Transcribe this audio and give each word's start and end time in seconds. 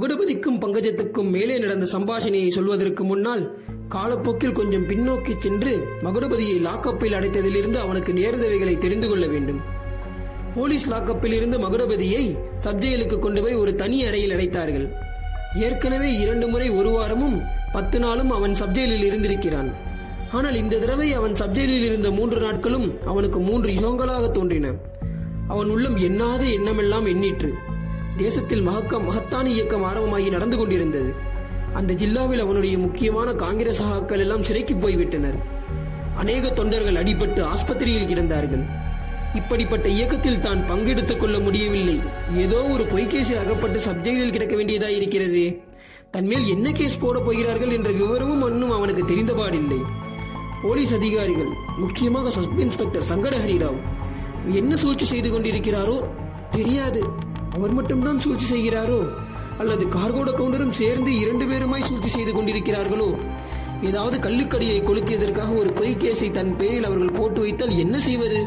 மகுடபதிக்கும் 0.00 0.60
பங்கஜத்துக்கும் 0.60 1.30
மேலே 1.30 1.58
நடந்த 1.58 1.86
சம்பாஷணையை 1.86 2.48
சொல்வதற்கு 2.48 3.04
முன்னால் 3.04 3.62
காலப்போக்கில் 3.88 4.52
கொஞ்சம் 4.52 4.88
பின்னோக்கி 4.88 5.32
சென்று 5.38 5.86
மகுடபதியை 6.04 6.54
லாக்கப்பில் 6.66 7.16
அடைத்ததிலிருந்து 7.16 7.74
அவனுக்கு 7.74 8.12
நேர்ந்தவைகளை 8.12 8.78
தெரிந்து 8.78 9.08
கொள்ள 9.08 9.26
வேண்டும். 9.26 9.60
போலீஸ் 10.54 10.90
லாக்கப்பில் 10.90 11.32
இருந்து 11.32 11.58
மகுடபதியை 11.58 12.36
சப்ஜெயிலுக்கு 12.64 13.18
கொண்டு 13.18 13.42
போய் 13.42 13.54
ஒரு 13.54 13.74
தனி 13.74 14.04
அறையில் 14.04 14.30
அடைத்தார்கள். 14.30 14.86
ஏற்கனவே 15.56 16.14
இரண்டு 16.14 16.48
முறை 16.48 16.70
ஒரு 16.70 16.90
வாரமும் 16.90 17.42
பத்து 17.72 17.98
நாளும் 17.98 18.30
அவன் 18.30 18.52
சப்ஜெயிலில் 18.52 19.02
இருந்திருக்கிறான். 19.02 19.76
ஆனால் 20.30 20.54
இந்த 20.54 20.78
தடவை 20.78 21.12
அவன் 21.12 21.32
சப்ஜெயிலில் 21.32 21.84
இருந்த 21.84 22.10
மூன்று 22.10 22.40
நாட்களும் 22.40 23.06
அவனுக்கு 23.06 23.38
மூன்று 23.38 23.72
யுகங்களாக 23.72 24.30
தோன்றின. 24.30 24.72
அவன் 25.48 25.68
உள்ளம் 25.68 25.96
எண்ணாத 25.96 26.52
எண்ணமெல்லாம் 26.52 27.06
எண்ணிற்று. 27.06 27.52
தேசத்தில் 28.16 28.62
மகக்க 28.62 28.98
மகத்தான 28.98 29.50
இயக்கம் 29.50 29.82
ஆரம்பமாகி 29.82 30.30
நடந்து 30.30 30.56
கொண்டிருந்தது. 30.56 31.14
அந்த 31.74 31.94
ஜில்லாவில் 31.94 32.38
அவனுடைய 32.38 32.78
முக்கியமான 32.78 33.32
காங்கிரஸ் 33.32 33.82
சகாக்கள் 33.82 34.18
எல்லாம் 34.18 34.42
சிறைக்கு 34.42 34.74
போய்விட்டனர். 34.74 35.38
அநேக 36.16 36.48
தொண்டர்கள் 36.48 37.02
அடிபட்டு 37.04 37.42
ஆஸ்பத்திரியில் 37.42 38.08
கிடந்தார்கள். 38.08 38.68
இப்படிப்பட்ட 39.34 39.88
இயக்கத்தில் 39.88 40.40
தான் 40.40 40.70
பங்கெடுத்துக் 40.70 41.20
கொள்ள 41.20 41.38
முடியவில்லை. 41.38 42.00
ஏதோ 42.36 42.64
ஒரு 42.64 42.84
பொய்கேசில் 42.84 43.38
அகப்பட்டு 43.38 43.78
சப்ஜெக்டில் 43.78 44.30
கிடக்க 44.30 44.56
வேண்டியதாக 44.56 44.92
இருக்கிறது. 44.92 45.60
தன்மேல் 46.10 46.46
என்ன 46.46 46.70
கேஸ் 46.70 46.98
போட 46.98 47.18
போகிறார்கள் 47.18 47.70
என்ற 47.70 47.90
விவரமும் 47.90 48.46
இன்னும் 48.46 48.70
அவனுக்கு 48.70 49.04
தெரிந்தபாடில்லை. 49.04 49.80
போலீஸ் 50.62 50.94
அதிகாரிகள் 50.94 51.48
முக்கியமாக 51.76 52.30
சப் 52.30 52.60
இன்ஸ்பெக்டர் 52.60 53.02
சங்கர 53.02 53.36
ஹரிராவ் 53.36 53.76
என்ன 54.52 54.76
சூழ்ச்சி 54.76 55.04
செய்து 55.04 55.30
கொண்டிருக்கிறாரோ 55.30 56.04
தெரியாது. 56.50 57.28
அவர் 57.60 57.72
மட்டும்தான் 57.72 58.20
சூழ்ச்சி 58.20 58.46
செய்கிறாரோ? 58.52 59.00
அல்லது 59.58 59.86
கார்கோட 59.86 60.30
கவுண்டரும் 60.36 60.78
சேர்ந்து 60.80 61.18
இரண்டு 61.18 61.44
பேருமாய் 61.44 61.88
சூழ்ச்சி 61.88 62.08
செய்து 62.08 62.32
கொண்டிருக்கிறார்களோ? 62.32 63.08
ஏதாவது 63.82 64.16
கள்ளுக்கடியை 64.28 64.78
கொளுத்தியதற்காக 64.82 65.56
ஒரு 65.56 65.72
பொய் 65.72 65.96
கேஸை 65.98 66.30
தன் 66.30 66.56
பேரில் 66.56 66.84
அவர்கள் 66.84 67.10
போட்டு 67.10 67.40
வைத்தால் 67.40 67.78
என்ன 67.78 67.98
செய்வது? 67.98 68.40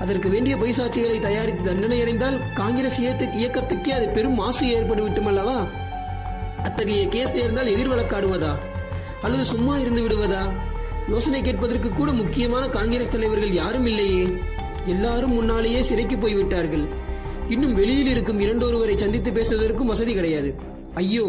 அதற்கு 0.00 0.28
வேண்டிய 0.28 0.56
பொய் 0.56 0.74
சாட்சிகளை 0.78 1.18
தயாரித்து 1.20 1.62
தண்டனை 1.62 2.00
அடைந்தால் 2.00 2.40
காங்கிரஸ் 2.54 3.00
இயக்கத்துக்கே 3.00 3.88
அது 3.88 4.08
பெரும் 4.08 4.34
மாசு 4.34 4.66
ஏற்பட்டு 4.68 5.22
அல்லவா 5.24 5.66
அத்தகைய 6.62 7.08
கேஸ் 7.08 7.34
நேர்ந்தால் 7.34 7.66
எதிர் 7.66 7.90
வழக்காடுவதா 7.90 8.52
அல்லது 9.22 9.44
சும்மா 9.44 9.76
இருந்து 9.76 10.02
விடுவதா? 10.02 10.42
யோசனை 11.08 11.42
கேட்பதற்கு 11.42 11.90
கூட 11.90 12.12
முக்கியமான 12.12 12.68
காங்கிரஸ் 12.68 13.10
தலைவர்கள் 13.10 13.52
யாரும் 13.52 13.86
இல்லையே. 13.86 14.24
எல்லாரும் 14.86 15.32
முன்னாலேயே 15.32 15.82
சிறைக்கு 15.82 16.18
போய்விட்டார்கள். 16.18 16.99
இன்னும் 17.54 17.74
வெளியில் 17.74 18.06
இருக்கும் 18.06 18.40
இரண்டொருவரை 18.40 18.96
சந்தித்து 18.96 19.30
பேசுவதற்கும் 19.30 19.90
வசதி 19.92 20.14
கிடையாது. 20.14 20.54
ஐயோ 20.94 21.24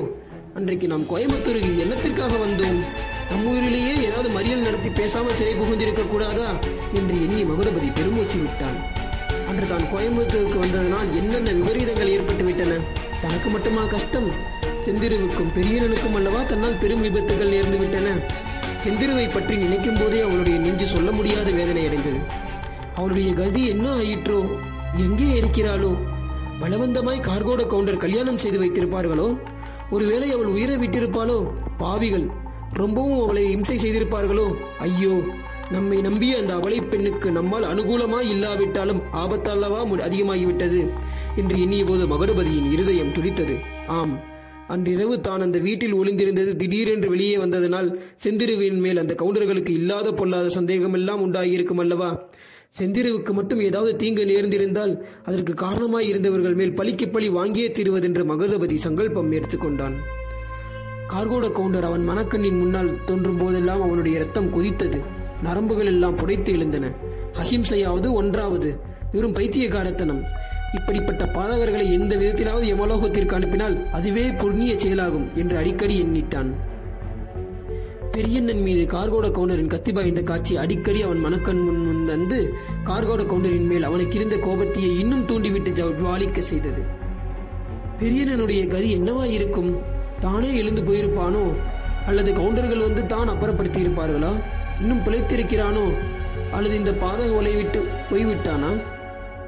அன்றைக்கு 0.56 0.88
நாம் 0.88 1.06
கோயம்புத்தூருக்கு 1.10 1.72
என்னத்திற்காக 1.84 2.34
வந்தோம்? 2.44 2.80
நம்மூரிலேயே 3.32 3.94
ஏதாவது 4.08 4.30
மறியல் 4.30 4.62
நடத்தி 4.62 4.90
பேசாமல் 4.90 5.36
சிறை 5.36 5.54
புகுந்திருக்க 5.54 6.08
கூடாதா? 6.08 6.60
என்று 6.94 7.22
எண்ணி 7.22 7.44
மகுடபதி 7.44 7.94
பெருமூச்சு 7.94 8.40
விட்டான். 8.40 8.78
அன்று 9.50 9.68
தான் 9.68 9.90
கோயம்புத்தூருக்கு 9.94 10.58
வந்ததனால் 10.60 11.10
என்னென்ன 11.16 11.52
விபரீதங்கள் 11.52 12.08
ஏற்பட்டு 12.08 12.44
விட்டன? 12.44 12.78
தனக்கு 13.22 13.50
மட்டுமா 13.50 13.86
கஷ்டம்? 13.86 14.30
செந்திருவுக்கும் 14.86 15.52
பெரியனனுக்கும் 15.56 16.16
அல்லவா 16.16 16.44
தன்னால் 16.44 16.78
பெரும் 16.78 17.02
விபத்துகள் 17.02 17.54
நேர்ந்து 17.56 17.78
விட்டன? 17.78 18.16
செந்திருவை 18.86 19.34
பற்றி 19.34 19.56
நினைக்கும் 19.56 19.98
போதே 20.02 20.22
அவனுடைய 20.22 20.60
நெஞ்சு 20.60 20.88
சொல்ல 20.88 21.12
முடியாத 21.12 21.52
வேதனை 21.52 21.86
அடைந்தது. 21.88 22.22
அவருடைய 22.96 23.34
கதி 23.34 23.68
என்ன 23.68 23.88
ஆயிற்றோ? 23.98 24.40
எங்கே 24.98 25.42
இருக்கிறாளோ? 25.42 26.11
பலவந்தமாய் 26.62 27.26
கார்கோட 27.28 27.68
கவுண்டர் 27.68 27.98
கல்யாணம் 27.98 28.38
செய்து 28.38 28.60
வைத்திருப்பார்களோ? 28.62 29.38
ஒருவேளை 29.92 30.32
அவள் 30.32 30.46
உயிரை 30.46 30.76
விட்டிருப்பாளோ? 30.76 31.48
பாவிகள் 31.78 32.26
ரொம்பவும் 32.74 33.22
அவளை 33.22 33.52
இம்சை 33.52 33.78
செய்திருப்பார்களோ? 33.78 34.54
ஐயோ 34.80 35.22
நம்மை 35.70 36.02
நம்பிய 36.02 36.38
அந்த 36.38 36.54
அவளை 36.54 36.82
பெண்ணுக்கு 36.82 37.32
நம்மால் 37.32 37.64
அனுகூலமாய் 37.64 38.30
இல்லாவிட்டாலும் 38.30 39.02
ஆபத்தல்லவா 39.14 39.82
அதிகமாகிவிட்டது. 40.08 40.90
என்று 41.36 41.62
எண்ணிய 41.62 41.86
போது 41.86 42.08
மகுடபதியின் 42.08 42.72
இருதயம் 42.72 43.14
துடித்தது. 43.14 43.58
ஆம் 43.88 44.30
அன்றிரவு 44.68 45.22
தான் 45.22 45.42
அந்த 45.42 45.60
வீட்டில் 45.60 45.94
ஒளிந்திருந்தது 45.94 46.56
திடீரென்று 46.56 47.10
வெளியே 47.10 47.38
வந்ததனால் 47.38 48.02
செந்திருவின் 48.24 48.80
மேல் 48.80 48.98
அந்த 48.98 49.16
கவுண்டர்களுக்கு 49.20 49.70
இல்லாத 49.70 50.12
பொல்லாத 50.12 50.50
சந்தேகமெல்லாம் 50.50 51.24
உண்டாகியிருக்கும் 51.26 51.78
அல்லவா? 51.78 52.30
செந்திருவுக்கு 52.80 53.32
மட்டும் 53.32 53.62
ஏதாவது 53.62 53.96
தீங்கு 53.96 54.26
நேர்ந்திருந்தால் 54.26 54.98
அதற்கு 55.24 55.54
காரணமாய் 55.54 56.08
இருந்தவர்கள் 56.08 56.54
மேல் 56.54 56.76
பழிக்கு 56.76 57.10
பழி 57.10 57.30
வாங்கியே 57.30 57.66
தீருவதென்று 57.72 58.24
மகதபதி 58.24 58.76
சங்கல்பம் 58.76 59.32
எடுத்துக்கொண்டான் 59.32 59.96
கார்கோட 61.10 61.52
கவுண்டர் 61.52 61.84
அவன் 61.84 62.10
மனக்கண்ணின் 62.10 62.60
முன்னால் 62.60 63.04
தோன்றும் 63.06 63.38
போதெல்லாம் 63.38 63.82
அவனுடைய 63.82 64.20
ரத்தம் 64.20 64.54
கொதித்தது. 64.54 65.02
நரம்புகள் 65.44 65.86
எல்லாம் 65.86 66.18
புடைத்து 66.18 66.48
எழுந்தன. 66.48 66.96
அஹிம்சையாவது 67.34 68.12
ஒன்றாவது. 68.12 68.80
வெறும் 69.12 69.36
பைத்தியகாரத்தனம். 69.36 70.22
இப்படிப்பட்ட 70.74 71.26
பாதகர்களை 71.26 71.92
எந்த 71.92 72.16
விதத்திலாவது 72.16 72.66
யமலோகத்திற்கு 72.74 73.32
அனுப்பினால் 73.32 73.92
அதுவே 73.92 74.32
புண்ணிய 74.32 74.80
செயலாகும் 74.80 75.30
என்று 75.36 75.58
அடிக்கடி 75.58 76.02
எண்ணிட்டான். 76.02 76.52
பெரியண்ணன் 78.12 78.62
மீது 78.62 78.98
கார்கோட 78.98 79.26
கவுண்டரின் 79.26 79.68
கத்தி 79.68 79.92
பாய்ந்த 79.92 80.24
காட்சி 80.24 80.58
அடிக்கடி 80.58 81.02
அவன் 81.02 81.20
மனக்கண் 81.20 81.60
முன் 81.60 81.86
முன் 81.86 82.06
வந்து 82.06 82.54
கார்கோட 82.86 83.26
கவுண்டரின் 83.26 83.68
மேல் 83.68 83.84
அவனுக்கு 83.84 84.18
இருந்த 84.18 84.36
கோபத்தையே 84.36 85.00
இன்னும் 85.00 85.26
தூண்டிவிட்டு 85.26 85.70
ஜவ- 85.70 86.38
செய்தது. 86.38 86.82
பெரியண்ணனுடைய 88.00 88.68
கதி 88.68 89.00
என்னவா 89.00 89.26
இருக்கும்? 89.26 89.78
தானே 90.20 90.56
எழுந்து 90.56 90.82
போயிருப்பானோ? 90.82 91.56
அல்லது 92.06 92.34
கவுண்டர்கள் 92.34 92.82
வந்து 92.82 93.06
தான் 93.06 93.30
அப்புறப்படுத்தி 93.30 93.84
இருப்பார்களா 93.84 94.32
இன்னும் 94.80 95.00
பிழைத்திருக்கிறானோ? 95.00 95.94
அல்லது 96.52 96.76
இந்த 96.76 96.92
பாதக 96.92 97.36
ஒலை 97.36 97.56
விட்டு 97.56 97.86
போய்விட்டானா? 98.10 98.82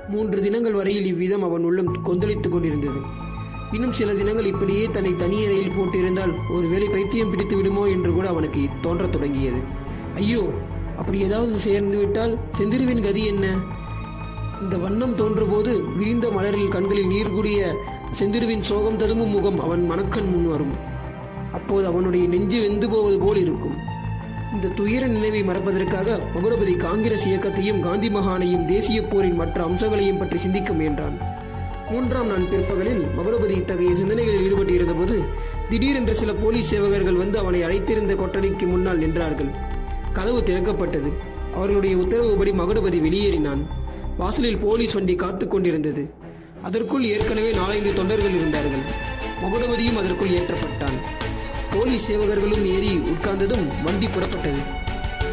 மூன்று 0.10 0.42
தினங்கள் 0.42 0.74
வரையில் 0.74 1.06
இவ்விதம் 1.06 1.44
அவன் 1.44 1.64
உள்ளம் 1.64 2.02
கொந்தளித்துக் 2.02 2.52
கொண்டிருந்தது. 2.52 3.23
இன்னும் 3.74 3.94
சில 3.94 4.14
தினங்கள் 4.14 4.46
இப்படியே 4.46 4.86
தன்னை 4.86 5.14
தனியறையில் 5.14 5.76
போட்டிருந்தால் 5.78 6.52
ஒருவேளை 6.52 6.90
பைத்தியம் 6.90 7.30
பிடித்து 7.30 7.56
விடுமோ 7.56 7.86
என்று 7.86 8.14
கூட 8.14 8.28
அவனுக்கு 8.28 8.70
தோன்றத் 8.82 9.12
தொடங்கியது. 9.12 9.60
ஐயோ 10.16 10.54
அப்படி 10.98 11.20
ஏதாவது 11.20 11.58
சேர்ந்து 11.58 11.98
விட்டால் 11.98 12.38
செந்திருவின் 12.58 13.02
கதி 13.02 13.26
என்ன? 13.26 13.48
இந்த 14.62 14.78
வண்ணம் 14.78 15.16
தோன்றும்போது 15.16 15.84
விரிந்த 15.98 16.30
மலரில் 16.30 16.68
கண்களில் 16.68 17.08
நீர் 17.08 17.32
கூடிய 17.32 17.76
செந்திருவின் 18.20 18.62
சோகம் 18.62 18.98
ததும்பும் 18.98 19.30
முகம் 19.30 19.60
அவன் 19.60 19.86
மனக்கண் 19.86 20.30
முன் 20.30 20.48
வரும். 20.48 20.76
அப்போது 21.52 21.88
அவனுடைய 21.88 22.28
நெஞ்சு 22.28 22.62
வெந்து 22.62 22.90
போவது 22.90 23.20
போல் 23.20 23.38
இருக்கும். 23.38 23.76
இந்த 24.54 24.68
துயர 24.68 25.08
நினைவை 25.08 25.44
மறப்பதற்காக 25.44 26.20
மகுடபதி 26.36 26.78
காங்கிரஸ் 26.78 27.28
இயக்கத்தையும் 27.28 27.80
காந்தி 27.80 28.10
மகானையும் 28.10 28.66
தேசிய 28.66 29.02
போரின் 29.02 29.36
மற்ற 29.36 29.64
அம்சங்களையும் 29.64 30.18
பற்றி 30.18 30.38
சிந்திக்க 30.38 30.74
முயன்றான். 30.74 31.33
மூன்றாம் 31.92 32.28
நாள் 32.28 32.48
பிற்பகலில் 32.52 33.02
மகுடபதி 33.18 33.50
இத்தகைய 33.50 33.96
சிந்தனைகளில் 33.96 34.44
ஈடுபட்டு 34.46 34.74
இருந்தபோது 34.74 35.24
திடீரென்று 35.70 36.16
சில 36.16 36.34
போலீஸ் 36.34 36.76
சேவகர்கள் 36.76 37.18
வந்து 37.18 37.40
அவனை 37.40 37.64
அழைத்திருந்த 37.64 38.14
கொட்டடிக்கு 38.16 38.68
முன்னால் 38.68 39.00
நின்றார்கள். 39.00 39.52
கதவு 40.14 40.44
திறக்கப்பட்டது. 40.44 41.10
அவர்களுடைய 41.56 41.98
உத்தரவுப்படி 41.98 42.52
மகுடபதி 42.52 43.00
வெளியேறினான். 43.08 43.62
வாசலில் 44.18 44.58
போலீஸ் 44.58 44.94
வண்டி 44.94 45.16
காத்து 45.16 45.48
கொண்டிருந்தது. 45.48 46.04
அதற்குள் 46.62 47.04
ஏற்கனவே 47.04 47.52
நாலைந்து 47.52 47.94
தொண்டர்கள் 47.94 48.36
இருந்தார்கள். 48.36 48.86
மகுடபதியும் 49.44 50.00
அதற்குள் 50.02 50.30
ஏற்றப்பட்டான். 50.30 50.98
போலீஸ் 51.74 52.12
சேவகர்களும் 52.12 52.66
ஏறி 52.66 52.98
உட்கார்ந்ததும் 53.14 53.66
வண்டி 53.84 54.08
புறப்பட்டது. 54.08 54.62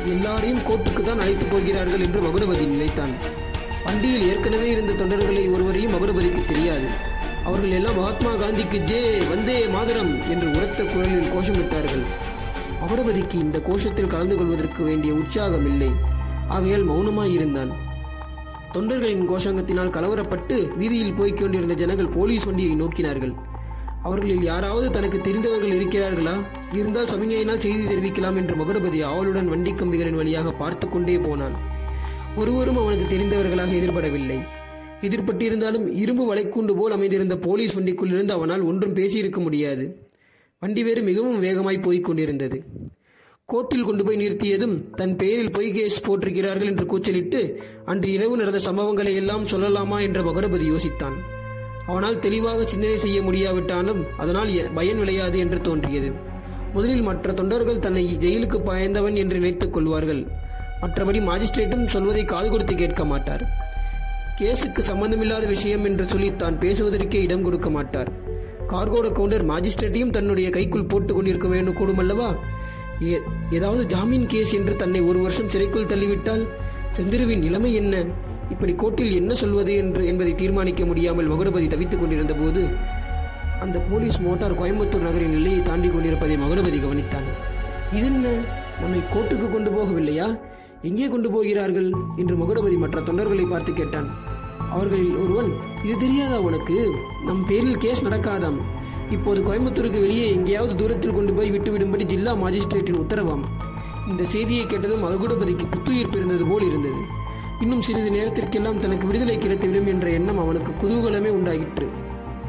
எல்லாரையும் 0.06 0.58
கோர்ட்டுக்கு 0.58 1.02
தான் 1.02 1.18
அழைத்து 1.18 1.44
போகிறார்கள் 1.44 2.00
என்று 2.00 2.20
மகுடபதி 2.20 2.66
நினைத்தான். 2.66 3.14
வண்டியில் 3.90 4.26
ஏற்கனவே 4.30 4.66
இருந்த 4.72 4.92
தொண்டர்களை 4.98 5.42
ஒருவரையும் 5.54 5.94
அபரபலிக்கு 5.96 6.42
தெரியாது. 6.50 6.88
அவர்கள் 7.48 7.72
எல்லாம் 7.76 7.96
மகாத்மா 7.98 8.32
காந்திக்கு 8.42 8.78
ஜே 8.90 8.98
வந்தே 9.30 9.56
மாதரம் 9.74 10.12
என்று 10.32 10.48
உரத்த 10.56 10.80
குரலில் 10.84 11.30
கோஷமிட்டார்கள் 11.34 12.04
அபரபதிக்கு 12.84 13.36
இந்த 13.44 13.58
கோஷத்தில் 13.68 14.10
கலந்து 14.12 14.36
கொள்வதற்கு 14.36 14.84
வேண்டிய 14.84 15.12
உற்சாகம் 15.14 15.66
இல்லை. 15.72 15.90
ஆகையால் 16.48 16.86
மௌனமாயிருந்தான் 16.90 17.72
தொண்டர்களின் 18.74 19.26
கோஷங்கத்தினால் 19.30 19.94
கலவரப்பட்டு 19.96 20.58
வீதியில் 20.82 21.16
போய்க் 21.20 21.40
கொண்டிருந்த 21.40 21.74
ஜனங்கள் 21.82 22.14
போலீஸ் 22.18 22.46
வண்டியை 22.50 22.74
நோக்கினார்கள். 22.82 23.34
அவர்களில் 24.02 24.46
யாராவது 24.50 24.86
தனக்கு 24.90 25.20
தெரிந்தவர்கள் 25.20 25.76
இருக்கிறார்களா? 25.78 26.36
இருந்தால் 26.78 27.12
சமிகையினால் 27.14 27.64
செய்தி 27.66 27.84
தெரிவிக்கலாம் 27.90 28.40
என்று 28.42 28.56
மகுடபதி 28.62 29.00
ஆவலுடன் 29.12 29.52
வண்டி 29.54 29.72
கம்பிகளின் 29.72 30.20
வழியாக 30.22 30.52
பார்த்து 30.62 30.88
கொண்டே 30.88 31.18
போனான். 31.26 31.69
ஒருவரும் 32.36 32.76
அவனுக்கு 32.76 33.16
தெரிந்தவர்களாக 33.16 33.72
எதிர்படவில்லை. 33.72 34.38
எதிர்பட்டிருந்தாலும் 35.00 35.92
இரும்பு 35.92 36.34
வலைக்கூண்டு 36.34 36.76
போல் 36.76 36.92
அமைந்திருந்த 36.92 37.36
போலீஸ் 37.36 37.78
வண்டிக்குள் 37.78 38.06
இருந்து 38.06 38.32
அவனால் 38.32 38.60
ஒன்றும் 38.60 38.94
பேசியிருக்க 38.94 39.36
முடியாது. 39.36 40.08
வண்டி 40.58 40.82
வேறு 40.82 41.02
மிகவும் 41.02 41.40
வேகமாய் 41.40 41.78
போய்க் 41.78 42.04
கொண்டிருந்தது. 42.04 42.62
கோர்ட்டில் 43.52 43.84
கொண்டு 43.84 44.04
போய் 44.04 44.16
நிறுத்தியதும் 44.16 44.94
தன் 44.94 45.16
பெயரில் 45.16 45.50
பொய் 45.50 45.72
கேஸ் 45.72 46.02
போட்டிருக்கிறார்கள் 46.02 46.66
என்று 46.66 46.86
கூச்சலிட்டு 46.86 47.62
அன்று 47.84 48.12
இரவு 48.12 48.36
நடந்த 48.36 48.72
சம்பவங்களை 48.72 49.14
எல்லாம் 49.14 49.46
சொல்லலாமா? 49.46 50.00
என்ற 50.00 50.20
மகுடபதி 50.20 50.76
யோசித்தான். 50.76 51.14
அவனால் 51.86 52.18
தெளிவாக 52.18 52.64
சிந்தனை 52.64 52.96
செய்ய 52.96 53.22
முடியாவிட்டாலும் 53.22 54.04
அதனால் 54.18 54.48
பயன் 54.74 54.98
விளையாது 54.98 55.38
என்று 55.38 55.60
தோன்றியது. 55.60 56.12
முதலில் 56.72 57.02
மற்ற 57.02 57.32
தொண்டர்கள் 57.32 57.78
தன்னை 57.78 58.16
ஜெயிலுக்கு 58.18 58.58
பாய்ந்தவன் 58.58 59.16
என்று 59.16 59.36
நினைத்துக் 59.36 59.72
கொள்வார்கள். 59.72 60.39
மற்றபடி 60.82 61.20
மாஜிஸ்ட்ரேட்டும் 61.20 61.86
சொல்வதை 61.86 62.24
காது 62.24 62.50
கொடுத்து 62.50 62.74
கேட்க 62.74 63.04
மாட்டார். 63.04 63.68
கேஸுக்கு 64.38 64.78
சம்பந்தமில்லாத 64.78 65.46
விஷயம் 65.46 65.84
என்று 65.84 66.04
சொல்லி 66.04 66.36
தான் 66.36 66.58
பேசுவதற்கே 66.58 67.14
இடம் 67.14 67.42
கொடுக்க 67.42 67.70
மாட்டார். 67.70 68.12
கார்கோட 68.68 69.12
கவுண்டர் 69.12 69.46
மாஜிஸ்ட்ரேட்டையும் 69.46 70.10
தன்னுடைய 70.10 70.50
கைக்குள் 70.50 70.84
போட்டுக் 70.84 71.16
கொண்டிருக்க 71.16 71.48
வேண்டும் 71.48 71.76
கூடுமல்லவா? 71.76 72.36
ஏ- 73.02 73.20
ஏதாவது 73.50 73.86
ஜாமீன் 73.86 74.26
கேஸ் 74.26 74.52
என்று 74.52 74.76
தன்னை 74.76 75.00
ஒரு 75.00 75.18
வருஷம் 75.18 75.48
சிறைக்குள் 75.48 75.84
தள்ளிவிட்டால் 75.84 76.46
செந்திருவின் 76.96 77.38
நிலைமை 77.38 77.74
என்ன? 77.74 78.04
இப்படி 78.50 78.74
கோர்ட்டில் 78.74 79.14
என்ன 79.14 79.34
சொல்வது 79.34 79.74
என்று 79.74 80.06
என்பதை 80.06 80.34
தீர்மானிக்க 80.34 80.84
முடியாமல் 80.84 81.30
மகுடபதி 81.30 81.68
தவித்துக் 81.68 82.00
கொண்டிருந்த 82.00 82.34
போது 82.34 82.68
அந்த 83.60 83.78
போலீஸ் 83.78 84.18
மோட்டார் 84.18 84.60
கோயம்புத்தூர் 84.60 85.00
நகரின் 85.00 85.32
எல்லையை 85.32 85.62
தாண்டி 85.62 85.88
கொண்டிருப்பதை 85.88 86.36
மகுடபதி 86.36 86.82
கவனித்தான். 86.82 87.24
இது 87.92 88.06
என்ன? 88.06 88.40
நம்மை 88.80 89.00
கோர்ட்டுக்கு 89.14 89.50
கொண்டு 89.50 89.70
போகவில்லையா? 89.70 90.40
எங்கே 90.82 91.08
கொண்டு 91.08 91.30
போகிறார்கள்? 91.30 91.88
என்று 92.16 92.34
மகுடபதி 92.36 92.76
மற்ற 92.78 93.00
தொண்டர்களை 93.00 93.48
பார்த்து 93.48 93.72
கேட்டான். 93.72 94.06
அவர்களில் 94.70 95.16
ஒருவன் 95.16 95.50
இது 95.84 95.98
தெரியாதா 95.98 96.40
உனக்கு? 96.40 96.76
நம் 97.26 97.46
பேரில் 97.46 97.78
கேஸ் 97.78 98.04
நடக்காதாம். 98.04 98.58
இப்போது 99.10 99.40
கோயம்புத்தூருக்கு 99.42 100.00
வெளியே 100.00 100.26
எங்கேயாவது 100.32 100.74
தூரத்தில் 100.74 101.12
கொண்டு 101.12 101.32
போய் 101.32 101.50
விட்டுவிடும்படி 101.50 102.04
ஜில்லா 102.04 102.32
மாஜிஸ்ட்ரேட்டின் 102.34 103.00
உத்தரவாம். 103.02 103.44
இந்த 104.08 104.24
செய்தியை 104.24 104.66
கேட்டதும் 104.66 105.04
மகுடபதிக்கு 105.04 105.66
புத்துயிர் 105.70 106.08
பிறந்தது 106.08 106.46
போல் 106.46 106.62
இருந்தது. 106.62 107.02
இன்னும் 107.60 107.80
சிறிது 107.80 108.10
நேரத்திற்கெல்லாம் 108.10 108.78
தனக்கு 108.78 109.06
விடுதலை 109.06 109.36
கிடைத்துவிடும் 109.38 109.86
என்ற 109.86 110.10
எண்ணம் 110.10 110.38
அவனுக்கு 110.38 110.72
குதூகலமே 110.82 111.30
உண்டாகிற்று 111.38 111.88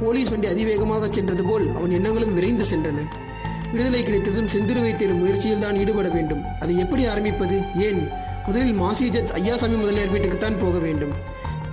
போலீஸ் 0.04 0.30
வண்டி 0.30 0.48
அதிவேகமாக 0.48 1.08
சென்றது 1.08 1.44
போல் 1.44 1.76
அவன் 1.76 1.92
எண்ணங்களும் 1.92 2.34
விரைந்து 2.34 2.64
சென்றன. 2.64 3.04
விடுதலை 3.72 4.04
கிடைத்ததும் 4.04 4.48
செந்திருவை 4.48 4.96
தேடும் 4.96 5.18
முயற்சியில் 5.18 5.60
தான் 5.60 5.76
ஈடுபட 5.76 6.08
வேண்டும். 6.08 6.44
அதை 6.60 6.78
எப்படி 6.78 7.06
ஆரம்பிப்பது? 7.06 7.62
ஏன்? 7.76 8.08
முதலில் 8.48 8.74
மாசி 8.74 9.10
ஐயாசாமி 9.10 9.78
முதலியார் 9.80 10.10
வீட்டுக்குத்தான் 10.10 10.60
போக 10.60 10.78
வேண்டும். 10.78 11.14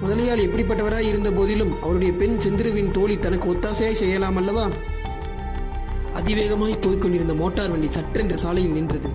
முதலியால் 0.00 0.38
எப்படிப்பட்டவராய் 0.38 1.08
இருந்த 1.08 1.30
போதிலும் 1.30 1.82
அவருடைய 1.82 2.12
பெண் 2.12 2.36
செந்திருவின் 2.38 2.90
தோழி 2.90 3.18
தனக்கு 3.18 3.54
ஒத்தாசையாய் 3.54 3.92
செய்யலாம் 3.92 4.36
அல்லவா? 4.36 4.68
அதிவேகமாய் 6.14 6.80
போய்க்கொண்டிருந்த 6.80 7.34
மோட்டார் 7.34 7.70
வண்டி 7.70 7.86
சற்றென்று 7.86 8.34
சாலையில் 8.34 8.72
நின்றது. 8.72 9.08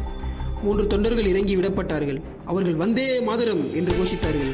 மூன்று 0.64 0.88
தொண்டர்கள் 0.88 1.26
இறங்கி 1.26 1.56
விடப்பட்டார்கள். 1.56 2.22
அவர்கள் 2.46 2.76
வந்தே 2.76 3.20
மாதரம்! 3.20 3.74
என்று 3.74 3.92
கோஷித்தார்கள். 3.92 4.54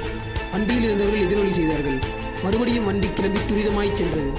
வண்டியில் 0.54 0.84
இருந்தவர்கள் 0.84 1.26
எதிரொலி 1.26 1.52
செய்தார்கள். 1.52 2.00
மறுபடியும் 2.44 2.86
வண்டி 2.86 3.10
கிளம்பி 3.14 3.40
துரிதமாய் 3.50 3.94
சென்றது. 3.94 4.32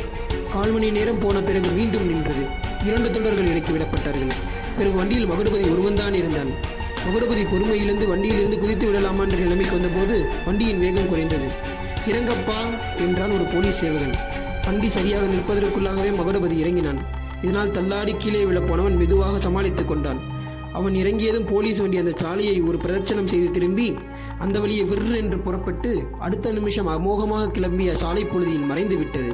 கால் 0.53 0.73
மணி 0.73 0.91
நேரம் 0.91 1.19
போன 1.19 1.43
பிறகு 1.43 1.71
மீண்டும் 1.71 2.07
நின்றது. 2.07 2.47
இரண்டு 2.89 3.11
தொண்டர்கள் 3.11 3.49
இறக்கி 3.51 3.73
விடப்பட்டார்கள். 3.73 4.33
பிறகு 4.77 4.95
வண்டியில் 4.97 5.29
மகுடபதி 5.31 5.73
ஒருவன்தான் 5.73 6.15
இருந்தான். 6.15 6.51
மகுடபதி 7.05 7.43
பொறுமையிலிருந்து 7.53 8.07
வண்டியிலிருந்து 8.07 8.59
குதித்து 8.59 8.87
விடலாமா 8.87 9.23
என்ற 9.23 9.37
நிலைமைக்கு 9.37 9.81
வந்தபோது 9.81 10.27
வண்டியின் 10.47 10.79
வேகம் 10.79 11.09
குறைந்தது. 11.09 11.49
இறங்கப்பா 12.07 12.59
என்றான் 12.99 13.31
ஒரு 13.31 13.45
போலீஸ் 13.45 13.79
சேவகன். 13.79 14.15
வண்டி 14.65 14.89
சரியாக 14.89 15.27
நிற்பதற்குள்ளாகவே 15.27 16.11
மகுடபதி 16.21 16.57
இறங்கினான். 16.59 17.01
இதனால் 17.43 17.71
தள்ளாடி 17.71 18.15
கீழே 18.19 18.45
விழப் 18.45 18.69
போனவன் 18.69 18.97
மெதுவாக 18.97 19.39
சமாளித்துக் 19.39 19.89
கொண்டான். 19.89 20.21
அவன் 20.73 20.95
இறங்கியதும் 20.95 21.45
போலீஸ் 21.45 21.79
வண்டி 21.79 21.97
அந்த 21.97 22.13
சாலையை 22.17 22.61
ஒரு 22.61 22.79
பிரதட்சணம் 22.79 23.27
செய்து 23.27 23.51
திரும்பி 23.51 23.95
அந்த 24.39 24.61
வழியை 24.61 24.85
விற்று 24.85 25.17
என்று 25.17 25.39
புறப்பட்டு 25.39 26.03
அடுத்த 26.19 26.53
நிமிஷம் 26.53 26.89
அமோகமாக 26.89 27.53
கிளம்பிய 27.59 27.93
சாலை 27.93 28.25
பொழுதியில் 28.25 28.67
மறைந்து 28.67 28.97
விட்டது 28.97 29.33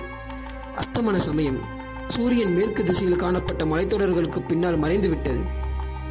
அஸ்தமன 0.77 1.17
சமயம். 1.17 1.76
சூரியன் 2.09 2.55
மேற்கு 2.55 2.85
திசையில் 2.85 3.17
காணப்பட்ட 3.17 3.65
மலைத்தொடர்களுக்கு 3.65 4.47
பின்னால் 4.47 4.79
மறைந்து 4.79 5.09
விட்டது 5.09 5.39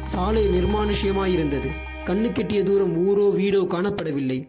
சாலை 0.08 0.48
நிர்மானுஷ்யமாயிருந்தது. 0.48 1.68
கண்ணு 2.06 2.28
கெட்டிய 2.32 2.62
தூரம் 2.62 2.94
ஊரோ 3.08 3.36
வீடோ 3.36 3.60
காணப்படவில்லை. 3.66 4.48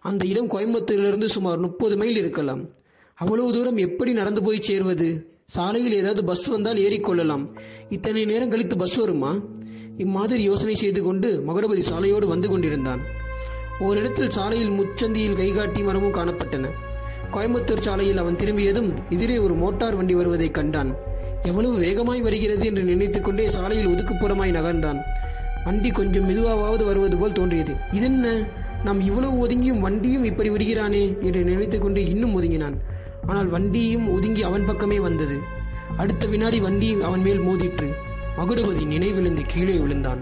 அந்த 0.00 0.24
இடம் 0.24 0.50
கோயம்புத்தூரிலிருந்து 0.50 1.24
சுமார் 1.24 1.58
முப்பது 1.58 1.96
மைல் 1.96 2.16
இருக்கலாம். 2.16 2.68
அவ்வளவு 3.14 3.52
தூரம் 3.52 3.76
எப்படி 3.76 4.12
நடந்து 4.12 4.42
போய் 4.42 4.62
சேர்வது? 4.62 5.28
சாலையில் 5.46 5.92
ஏதாவது 5.92 6.24
பஸ் 6.24 6.46
வந்தால் 6.46 6.76
ஏறிக்கொள்ளலாம். 6.76 7.44
இத்தனை 7.88 8.24
நேரம் 8.24 8.48
கழித்து 8.48 8.76
பஸ் 8.76 8.94
வருமா? 8.94 9.40
இம்மாதிரி 9.98 10.42
யோசனை 10.42 10.74
செய்து 10.74 11.02
கொண்டு 11.02 11.44
மகுடபதி 11.46 11.82
சாலையோடு 11.90 12.26
வந்து 12.26 12.48
கொண்டிருந்தான். 12.48 13.00
ஓரிடத்தில் 13.80 14.30
சாலையில் 14.30 14.70
முச்சந்தியில் 14.70 15.36
கைகாட்டி 15.36 15.82
மரமும் 15.82 16.12
காணப்பட்டன. 16.12 16.70
கோயம்புத்தூர் 17.34 17.78
சாலையில் 17.78 18.16
அவன் 18.16 18.36
திரும்பியதும் 18.36 18.94
எதிரே 19.10 19.38
ஒரு 19.38 19.54
மோட்டார் 19.54 19.94
வண்டி 19.94 20.14
வருவதை 20.14 20.50
கண்டான். 20.50 20.94
எவ்வளவு 21.42 21.78
வேகமாய் 21.78 22.22
வருகிறது 22.22 22.66
என்று 22.66 22.84
நினைத்துக் 22.84 23.24
கொண்டே 23.24 23.48
சாலையில் 23.48 23.86
ஒதுக்குப்புறமாய் 23.86 24.52
நகர்ந்தான். 24.52 25.00
வண்டி 25.64 25.90
கொஞ்சம் 25.90 26.24
மெதுவாவது 26.24 26.84
வருவது 26.84 27.16
போல் 27.16 27.32
தோன்றியது. 27.32 27.74
இதென்ன? 27.92 28.48
நாம் 28.84 29.00
இவ்வளவு 29.00 29.46
ஒதுங்கியும் 29.46 29.80
வண்டியும் 29.80 30.24
இப்படி 30.24 30.50
விடுகிறானே? 30.50 31.22
என்று 31.22 31.44
நினைத்துக் 31.44 31.82
கொண்டு 31.82 32.08
இன்னும் 32.08 32.42
ஒதுங்கினான். 32.42 32.74
ஆனால் 33.26 33.48
வண்டியும் 33.48 34.12
ஒதுங்கி 34.12 34.42
அவன் 34.42 34.64
பக்கமே 34.64 35.00
வந்தது. 35.00 35.38
அடுத்த 35.96 36.26
வினாடி 36.26 36.60
வண்டி 36.60 36.96
அவன் 37.02 37.20
மேல் 37.20 37.40
மோதிற்று. 37.40 37.92
மகுடபதி 38.38 38.86
நினைவிழுந்து 38.86 39.40
கீழே 39.46 39.76
விழுந்தான். 39.76 40.18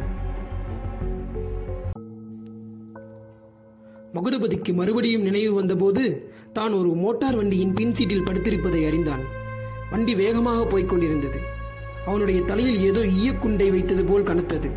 மகுடபதிக்கு 4.14 4.72
மறுபடியும் 4.72 5.22
நினைவு 5.22 5.54
வந்தபோது 5.54 6.31
தான் 6.52 6.72
ஒரு 6.72 6.88
மோட்டார் 6.94 7.36
வண்டியின் 7.36 7.72
பின் 7.72 7.94
சீட்டில் 7.94 8.24
படுத்திருப்பதை 8.24 8.86
அறிந்தான். 8.86 9.22
வண்டி 9.90 10.14
வேகமாக 10.14 10.66
போய்க் 10.66 10.88
கொண்டிருந்தது. 10.88 11.38
அவனுடைய 12.06 12.42
தலையில் 12.42 12.80
ஏதோ 12.80 13.00
ஈயக்குண்டை 13.00 13.70
வைத்தது 13.70 14.04
போல் 14.04 14.22
கனத்தது. 14.22 14.70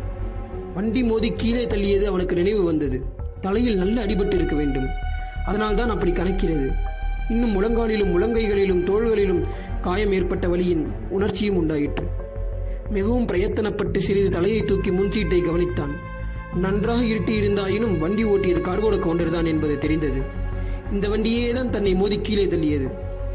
வண்டி 0.74 1.02
மோதி 1.02 1.32
கீழே 1.32 1.64
தள்ளியது 1.64 2.02
அவனுக்கு 2.02 2.34
நினைவு 2.36 2.62
வந்தது. 2.62 3.04
தலையில் 3.40 3.76
நல்ல 3.76 4.06
அடிபட்டு 4.06 4.34
இருக்க 4.34 4.56
வேண்டும். 4.56 4.88
அதனால்தான் 5.46 5.88
அப்படி 5.88 6.12
கணக்கிறது 6.12 6.68
இன்னும் 7.30 7.54
முழங்காலிலும் 7.56 8.12
முழங்கைகளிலும் 8.14 8.82
தோள்களிலும் 8.84 9.42
காயம் 9.80 10.12
ஏற்பட்ட 10.12 10.48
வழியின் 10.48 10.84
உணர்ச்சியும் 11.08 11.56
உண்டாயிற்று. 11.56 12.06
மிகவும் 12.90 13.26
பிரயத்தனப்பட்டு 13.26 13.98
சிறிது 13.98 14.30
தலையை 14.30 14.62
தூக்கி 14.62 14.90
முன்சீட்டை 14.90 15.40
கவனித்தான். 15.42 15.94
நன்றாக 16.54 17.02
இருட்டி 17.02 17.34
இருந்தாயினும் 17.42 17.98
வண்டி 17.98 18.24
ஓட்டியது 18.24 18.60
கார்கோட 18.68 18.98
கவுண்டர் 18.98 19.30
தான் 19.30 19.44
என்பது 19.44 19.78
தெரிந்தது. 19.78 20.44
இந்த 20.94 21.06
வண்டியே 21.12 21.46
தான் 21.56 21.70
தன்னை 21.74 21.92
மோதி 22.00 22.16
கீழே 22.26 22.44
தள்ளியது. 22.52 22.86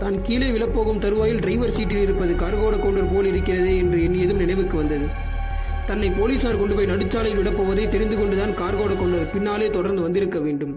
தான் 0.01 0.17
கீழே 0.25 0.47
விழப்போகும் 0.53 1.01
தருவாயில் 1.03 1.41
டிரைவர் 1.43 1.73
சீட்டில் 1.75 2.03
இருப்பது 2.03 2.33
கார்கோட 2.41 2.75
கவுண்டர் 2.77 3.11
போல் 3.13 3.27
இருக்கிறதே 3.31 3.73
என்று 3.81 3.97
எண்ணியதும் 4.05 4.41
நினைவுக்கு 4.43 4.75
வந்தது. 4.77 5.07
தன்னை 5.89 6.09
போலீசார் 6.19 6.59
கொண்டு 6.61 6.75
போய் 6.75 6.89
நடுச்சாலையில் 6.91 7.39
விடப்போவதை 7.39 7.85
தெரிந்து 7.89 8.15
கொண்டுதான் 8.17 8.53
கார்கோட 8.61 8.93
கவுண்டர் 8.95 9.31
பின்னாலே 9.33 9.67
தொடர்ந்து 9.69 10.01
வந்திருக்க 10.01 10.39
வேண்டும். 10.39 10.73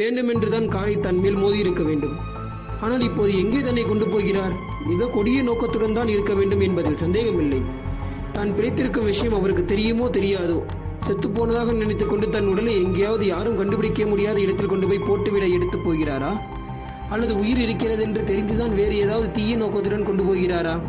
வேண்டுமென்றுதான் 0.00 0.68
காரை 0.68 0.94
தன் 1.06 1.20
மேல் 1.22 1.40
மோதி 1.44 1.58
இருக்க 1.58 1.82
வேண்டும். 1.82 2.16
ஆனால் 2.80 3.02
இப்போது 3.08 3.32
எங்கே 3.38 3.60
தன்னை 3.60 3.84
கொண்டு 3.84 4.06
போகிறார்? 4.08 4.54
ஏதோ 4.94 5.06
கொடிய 5.16 5.42
நோக்கத்துடன் 5.42 5.96
தான் 5.98 6.08
இருக்க 6.08 6.34
வேண்டும் 6.34 6.60
என்பதில் 6.60 7.02
சந்தேகமில்லை. 7.04 7.60
தான் 8.32 8.54
பிழைத்திருக்கும் 8.58 9.04
விஷயம் 9.04 9.36
அவருக்கு 9.38 9.64
தெரியுமோ 9.64 10.06
தெரியாதோ? 10.18 10.58
செத்து 11.06 11.30
போனதாக 11.30 11.72
நினைத்துக் 11.72 12.08
கொண்டு 12.08 12.28
தன் 12.28 12.46
உடலை 12.46 12.82
எங்கேயாவது 12.82 13.26
யாரும் 13.26 13.56
கண்டுபிடிக்க 13.56 14.06
முடியாத 14.06 14.40
இடத்தில் 14.40 14.66
கொண்டு 14.66 14.88
போய் 14.88 14.98
போட்டுவிட 14.98 15.52
எடுத்து 15.52 15.78
போகிறாரா? 15.78 16.40
அல்லது 17.08 17.38
உயிர் 17.38 17.58
இருக்கிறது 17.58 18.02
என்று 18.02 18.24
தெரிந்துதான் 18.24 18.74
வேறு 18.74 18.96
ஏதாவது 18.96 19.30
தீய 19.30 19.56
நோக்கத்துடன் 19.56 20.04
கொண்டு 20.04 20.22
போகிறாரா? 20.22 20.80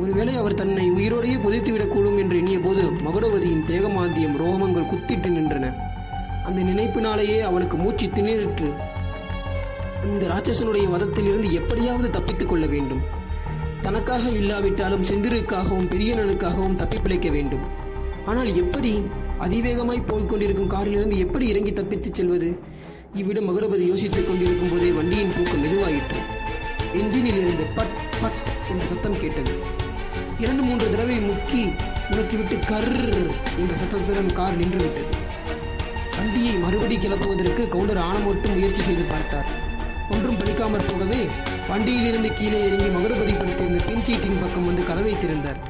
ஒருவேளை 0.00 0.36
அவர் 0.36 0.54
தன்னை 0.54 0.90
உயிரோடையே 0.90 1.38
புதைத்துவிடக்கூடும் 1.38 2.18
என்று 2.18 2.36
எண்ணிய 2.36 2.60
போது 2.60 2.82
மகுடவதியின் 2.82 3.66
தேகமாந்தியம் 3.66 4.36
ரோமங்கள் 4.36 4.88
குத்திட்டு 4.88 5.28
நின்றன. 5.28 5.74
அந்த 6.44 6.62
நினைப்பினாலேயே 6.62 7.38
அவனுக்கு 7.38 7.76
மூச்சு 7.76 8.06
திணறிற்று. 8.06 8.74
இந்த 10.04 10.26
ராட்சசனுடைய 10.26 10.88
வதத்திலிருந்து 10.90 11.50
எப்படியாவது 11.50 12.10
தப்பித்துக் 12.10 12.48
கொள்ள 12.48 12.66
வேண்டும். 12.66 13.00
தனக்காக 13.80 14.28
இல்லாவிட்டாலும் 14.28 15.04
செந்திருக்காகவும் 15.04 15.88
பெரியனனுக்காகவும் 15.88 16.74
தப்பி 16.74 16.98
பிழைக்க 16.98 17.30
வேண்டும். 17.30 17.85
ஆனால் 18.26 18.56
எப்படி 18.62 18.92
அதிவேகமாய் 19.40 20.06
போய்கொண்டிருக்கும் 20.08 20.72
காரிலிருந்து 20.74 21.18
எப்படி 21.18 21.46
இறங்கி 21.46 21.72
தப்பித்துச் 21.72 22.14
செல்வது? 22.14 22.58
இவ்விடம் 23.14 23.46
மகுடபதி 23.48 23.84
யோசித்துக் 23.86 24.28
கொண்டிருக்கும் 24.28 24.70
போதே 24.70 24.90
வண்டியின் 24.90 25.34
போக்கு 25.36 25.56
மெதுவாயிற்று. 25.64 26.20
என்ஜினில் 27.00 27.40
இருந்து 27.42 27.64
பட் 27.78 27.94
பட் 28.22 28.40
என்ற 28.70 28.86
சத்தம் 28.86 29.20
கேட்டது. 29.20 29.52
இரண்டு 30.38 30.62
மூன்று 30.62 30.90
தடவை 30.90 31.18
முக்கி 31.18 31.62
முனக்கிவிட்டு 32.10 32.56
கர் 32.70 32.90
என்ற 33.60 33.74
சத்தத்துடன் 33.74 34.32
கார் 34.32 34.58
நின்றுவிட்டது. 34.58 35.14
வண்டியை 36.16 36.54
மறுபடி 36.54 36.96
கிளப்புவதற்கு 36.96 37.68
கவுண்டர் 37.68 38.02
ஆணமோட்டும் 38.08 38.56
முயற்சி 38.56 38.82
செய்து 38.82 39.02
பார்த்தார். 39.02 39.48
ஒன்றும் 40.10 40.38
பலிக்காமற் 40.40 40.90
போகவே 40.90 41.20
வண்டியிலிருந்து 41.68 42.32
கீழே 42.32 42.58
இறங்கி 42.66 42.90
மகுடபதி 42.96 43.32
படுத்திருந்த 43.38 43.80
பின் 43.84 44.04
சீட்டின் 44.04 44.42
பக்கம் 44.42 44.66
வந்து 44.66 44.84
கதவை 44.84 45.16
திறந்தார். 45.18 45.60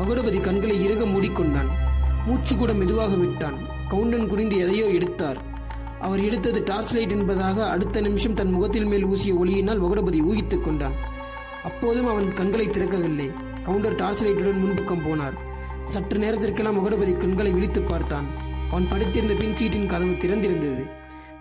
மகுடபதி 0.00 0.40
கண்களை 0.40 0.76
இறுக 0.86 1.04
மூடிக்கொண்டான். 1.04 1.70
மூச்சு 2.26 2.56
கூட 2.56 2.74
மெதுவாக 2.74 3.14
விட்டான். 3.14 3.54
கவுண்டன் 3.88 4.28
குனிந்து 4.28 4.56
எதையோ 4.56 4.86
எடுத்தார். 4.86 5.48
அவர் 6.00 6.24
எடுத்தது 6.24 6.62
டார்ச் 6.64 6.94
லைட் 6.94 7.10
என்பதாக 7.10 7.68
அடுத்த 7.68 8.00
நிமிஷம் 8.00 8.34
தன் 8.34 8.50
முகத்தில் 8.50 8.84
மேல் 8.84 9.06
ஊசிய 9.06 9.36
ஒளியினால் 9.44 9.80
வகுடபதி 9.80 10.22
ஊகித்துக் 10.22 10.64
கொண்டான். 10.64 10.92
அப்போதும் 11.64 12.06
அவன் 12.06 12.34
கண்களை 12.34 12.68
திறக்கவில்லை. 12.68 13.32
கவுண்டர் 13.64 13.94
டார்ச் 13.94 14.24
லைட்டுடன் 14.24 14.62
முன்பக்கம் 14.62 15.06
போனார். 15.06 15.32
சற்று 15.84 16.18
நேரத்திற்கெல்லாம் 16.18 16.78
முகடபதி 16.78 17.16
கண்களை 17.16 17.52
விழித்து 17.52 17.80
பார்த்தான். 17.80 18.24
அவன் 18.70 18.86
படுத்திருந்த 18.90 19.34
பின் 19.34 19.56
சீட்டின் 19.56 19.86
கதவு 19.86 20.10
திறந்திருந்தது. 20.10 20.90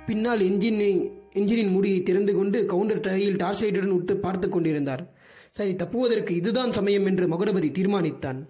பின்னால் 0.05 0.39
என்ஜினை 0.39 1.09
என்ஜினின் 1.33 1.71
மூடியை 1.71 2.03
திறந்து 2.03 2.35
கொண்டு 2.35 2.65
கவுண்டர் 2.65 2.99
கையில் 2.99 3.35
டார்ச் 3.35 3.63
லைட்டுடன் 3.63 3.95
விட்டு 3.95 4.17
பார்த்து 4.17 4.49
கொண்டிருந்தார். 4.49 5.13
சரி 5.51 5.75
தப்புவதற்கு 5.75 6.35
இதுதான் 6.35 6.71
சமயம் 6.71 7.05
என்று 7.05 7.27
மகுடபதி 7.27 7.71
தீர்மானித்தான். 7.71 8.45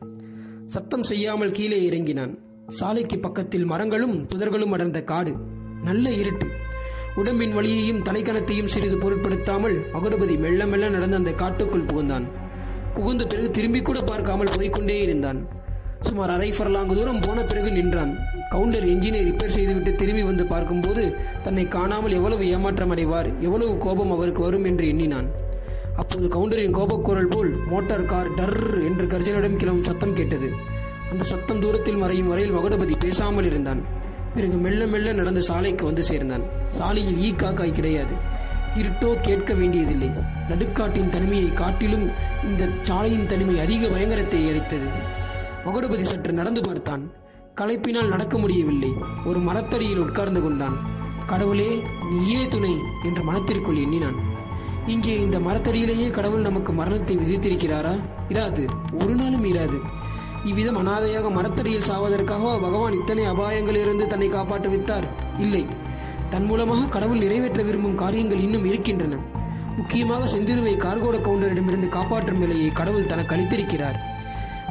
சத்தம் 0.74 1.06
செய்யாமல் 1.10 1.54
கீழே 1.58 1.78
இறங்கினான். 1.86 2.34
சாலைக்கு 2.78 3.18
பக்கத்தில் 3.20 3.70
மரங்களும் 3.72 4.16
புதர்களும் 4.32 4.74
அடர்ந்த 4.76 5.00
காடு 5.12 5.32
நல்ல 5.88 6.12
இருட்டு. 6.22 6.48
உடம்பின் 7.16 7.56
வலியையும் 7.58 8.04
தலைக்கணத்தையும் 8.08 8.70
சிறிது 8.74 8.98
பொருட்படுத்தாமல் 8.98 9.78
அகடுபதி 9.98 10.36
மெல்ல 10.44 10.68
மெல்ல 10.68 10.90
நடந்து 10.90 11.20
அந்த 11.22 11.32
காட்டுக்குள் 11.42 11.88
புகுந்தான். 11.90 12.28
புகுந்த 12.96 13.26
பிறகு 13.26 13.50
திரும்பி 13.52 13.82
கூட 13.82 14.00
பார்க்காமல் 14.02 14.54
போய்க்கொண்டே 14.58 14.98
இருந்தான். 15.02 15.40
சுமார் 16.08 16.34
அரை 16.36 16.52
ஃபர்லாங்கு 16.52 16.98
தூரம் 16.98 17.24
போன 17.26 17.40
பிறகு 17.44 17.72
நின்றான். 17.72 18.14
கவுண்டர் 18.52 18.88
என்ஜினை 18.94 19.22
ரிப்பேர் 19.30 19.56
செய்துவிட்டு 19.58 19.92
திரும்பி 19.96 20.24
வந்து 20.24 20.46
பார்க்கும்போது 20.46 21.04
தன்னை 21.44 21.68
காணாமல் 21.68 22.18
எவ்வளவு 22.20 22.44
ஏமாற்றம் 22.56 22.94
அடைவார் 22.96 23.30
எவ்வளவு 23.48 23.74
கோபம் 23.78 24.14
அவருக்கு 24.18 24.42
வரும் 24.42 24.68
என்று 24.72 24.86
எண்ணினான். 24.88 25.30
அப்போது 26.00 26.28
கவுண்டரின் 26.28 26.76
கோபக்குரல் 26.78 27.30
போல் 27.30 27.52
மோட்டார் 27.66 28.06
கார் 28.06 28.34
டர் 28.34 28.84
என்று 28.84 29.06
கர்ஜனிடம் 29.06 29.56
கிளம்பும் 29.56 29.84
சத்தம் 29.84 30.14
கேட்டது. 30.14 30.54
அந்த 31.12 31.24
சத்தம் 31.24 31.60
தூரத்தில் 31.60 31.96
மறையும் 31.96 32.28
வரையில் 32.28 32.56
மகுடபதி 32.56 32.96
பேசாமல் 33.00 33.44
இருந்தான். 33.44 33.82
பிறகு 34.36 34.58
மெல்ல 34.58 34.88
மெல்ல 34.88 35.14
நடந்து 35.14 35.42
சாலைக்கு 35.42 35.86
வந்து 35.86 36.04
சேர்ந்தான். 36.04 36.44
சாலையில் 36.68 37.18
ஈ 37.18 37.32
காக்காய் 37.32 37.74
கிடையாது. 37.74 38.14
இருட்டோ 38.78 39.22
கேட்க 39.22 39.54
வேண்டியதில்லை. 39.54 40.10
நடுக்காட்டின் 40.50 41.10
தனிமையை 41.10 41.54
காட்டிலும் 41.54 42.10
இந்த 42.44 42.70
சாலையின் 42.84 43.26
தனிமை 43.26 43.60
அதிக 43.60 43.88
பயங்கரத்தை 43.88 44.50
அளித்தது. 44.50 44.90
மகுடபதி 45.66 46.02
சற்று 46.02 46.34
நடந்து 46.34 46.62
பார்த்தான். 46.62 47.12
களைப்பினால் 47.62 48.08
நடக்க 48.08 48.38
முடியவில்லை. 48.38 48.92
ஒரு 49.26 49.40
மரத்தடியில் 49.40 50.00
உட்கார்ந்து 50.00 50.42
கொண்டான். 50.42 50.78
கடவுளே 51.28 51.84
நீயே 52.12 52.48
துணை 52.48 52.76
என்ற 53.04 53.22
மனத்திற்குள் 53.22 53.76
எண்ணினான். 53.76 54.29
இங்கே 54.90 55.22
இந்த 55.22 55.40
மரத்தடியிலேயே 55.40 56.10
கடவுள் 56.10 56.42
நமக்கு 56.42 56.72
மரணத்தை 56.74 57.18
விதித்திருக்கிறாரா? 57.18 58.00
இராது. 58.30 58.66
ஒரு 59.02 59.16
நாளும் 59.16 59.46
இராது. 59.46 59.78
இவ்விதம் 60.46 60.78
அனாதையாக 60.78 61.30
மரத்தடியில் 61.30 61.88
சாவதற்காக 61.90 62.60
பகவான் 62.62 62.94
இத்தனை 62.94 63.24
அபாயங்களிலிருந்து 63.26 64.08
தன்னை 64.08 64.30
காப்பாற்ற 64.30 64.70
வைத்தார் 64.70 65.08
இல்லை. 65.40 65.66
தன் 66.30 66.46
மூலமாக 66.46 66.86
கடவுள் 66.86 67.18
நிறைவேற்ற 67.18 67.64
விரும்பும் 67.64 67.96
காரியங்கள் 67.96 68.40
இன்னும் 68.40 68.66
இருக்கின்றன. 68.66 69.18
முக்கியமாக 69.78 70.38
செந்திருவை 70.38 70.74
கார்கோட 70.78 71.18
கவுண்டரிடமிருந்து 71.22 71.90
காப்பாற்றும் 71.90 72.40
வேலையை 72.40 72.72
கடவுள் 72.72 73.06
தனக்கு 73.06 73.36
அளித்திருக்கிறார். 73.36 73.98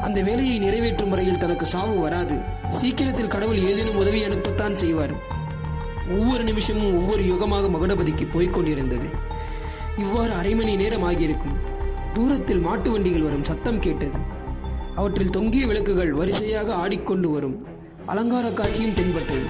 அந்த 0.02 0.22
வேலையை 0.22 0.58
நிறைவேற்றும் 0.58 1.08
வரையில் 1.08 1.38
தனக்கு 1.38 1.66
சாவு 1.66 2.00
வராது. 2.00 2.38
சீக்கிரத்தில் 2.70 3.34
கடவுள் 3.36 3.58
ஏதேனும் 3.58 3.96
உதவி 3.96 4.24
அனுப்பத்தான் 4.24 4.72
செய்வார். 4.72 5.14
ஒவ்வொரு 6.18 6.44
நிமிஷமும் 6.44 6.94
ஒவ்வொரு 6.98 7.22
யுகமாக 7.22 7.64
மகுடபதிக்கு 7.76 8.28
போய்க் 8.32 8.52
கொண்டிருந்தது. 8.52 9.36
இவ்வாறு 9.98 10.32
அரை 10.32 10.54
மணி 10.54 10.76
நேரம் 10.76 11.02
ஆகியிருக்கும் 11.02 11.56
தூரத்தில் 12.14 12.58
மாட்டு 12.58 12.90
வண்டிகள் 12.90 13.22
வரும் 13.22 13.44
சத்தம் 13.44 13.80
கேட்டது. 13.80 14.18
அவற்றில் 14.96 15.30
தொங்கிய 15.30 15.66
விளக்குகள் 15.66 16.12
வரிசையாக 16.12 16.74
ஆடிக்கொண்டு 16.74 17.30
வரும். 17.30 17.66
அலங்கார 18.06 18.48
காட்சியும் 18.48 18.94
தென்பட்டது. 18.94 19.42